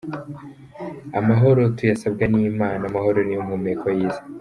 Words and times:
Amahoro 1.19 1.61
tuyasabwa 1.75 2.23
n’Imana, 2.31 2.83
amahoro 2.89 3.19
niyo 3.23 3.41
mpumeko 3.47 3.85
y’isi. 3.97 4.21